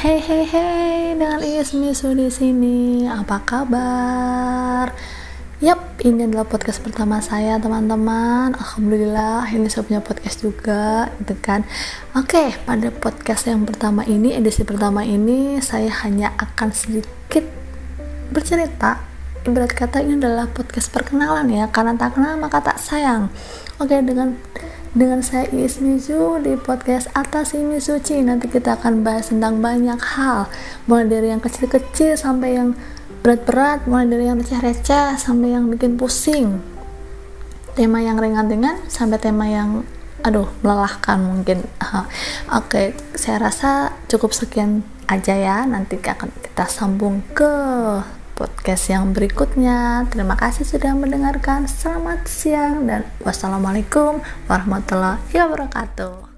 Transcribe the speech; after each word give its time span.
Hey 0.00 0.16
hey 0.16 0.48
hey, 0.48 1.12
dengan 1.12 1.44
Iis 1.44 1.76
Misu 1.76 2.16
di 2.16 2.32
sini. 2.32 3.04
Apa 3.04 3.44
kabar? 3.44 4.96
Yap, 5.60 6.00
ini 6.00 6.24
adalah 6.24 6.48
podcast 6.48 6.80
pertama 6.80 7.20
saya, 7.20 7.60
teman-teman. 7.60 8.56
Alhamdulillah, 8.56 9.44
ini 9.52 9.68
saya 9.68 9.84
punya 9.84 10.00
podcast 10.00 10.40
juga, 10.40 11.12
gitu 11.20 11.36
kan. 11.44 11.68
Oke, 12.16 12.48
pada 12.64 12.88
podcast 12.88 13.44
yang 13.44 13.68
pertama 13.68 14.00
ini, 14.08 14.32
edisi 14.32 14.64
pertama 14.64 15.04
ini, 15.04 15.60
saya 15.60 15.92
hanya 16.00 16.32
akan 16.40 16.72
sedikit 16.72 17.44
bercerita. 18.32 19.04
Ibarat 19.44 19.76
kata 19.76 20.00
ini 20.00 20.16
adalah 20.16 20.48
podcast 20.48 20.88
perkenalan 20.96 21.52
ya, 21.52 21.68
karena 21.68 21.92
tak 22.00 22.16
kenal 22.16 22.40
maka 22.40 22.64
tak 22.64 22.80
sayang. 22.80 23.28
Oke, 23.76 24.00
dengan 24.00 24.32
dengan 24.90 25.22
saya 25.22 25.46
Iis 25.54 25.78
Mizu 25.78 26.42
di 26.42 26.58
podcast 26.58 27.06
Atas 27.14 27.54
Ini 27.54 27.78
Suci 27.78 28.18
nanti 28.26 28.50
kita 28.50 28.74
akan 28.74 29.06
bahas 29.06 29.30
tentang 29.30 29.62
banyak 29.62 29.98
hal. 30.02 30.50
Mulai 30.90 31.06
dari 31.06 31.28
yang 31.30 31.38
kecil-kecil 31.38 32.18
sampai 32.18 32.58
yang 32.58 32.74
berat-berat 33.22 33.86
mulai 33.86 34.10
dari 34.10 34.26
yang 34.26 34.42
receh-receh 34.42 35.14
sampai 35.14 35.54
yang 35.54 35.70
bikin 35.70 35.94
pusing. 35.94 36.58
Tema 37.78 38.02
yang 38.02 38.18
ringan-ringan 38.18 38.82
sampai 38.90 39.22
tema 39.22 39.46
yang 39.46 39.86
aduh 40.26 40.50
melelahkan 40.66 41.22
mungkin. 41.22 41.62
Oke 42.58 42.98
saya 43.14 43.46
rasa 43.46 43.94
cukup 44.10 44.34
sekian 44.34 44.82
aja 45.06 45.38
ya. 45.38 45.62
Nanti 45.70 46.02
akan 46.02 46.34
kita 46.34 46.66
sambung 46.66 47.22
ke 47.30 47.54
podcast 48.40 48.88
yang 48.88 49.12
berikutnya. 49.12 50.08
Terima 50.08 50.40
kasih 50.40 50.64
sudah 50.64 50.96
mendengarkan. 50.96 51.68
Selamat 51.68 52.24
siang 52.24 52.88
dan 52.88 53.04
wassalamualaikum 53.20 54.24
warahmatullahi 54.48 55.36
wabarakatuh. 55.36 56.29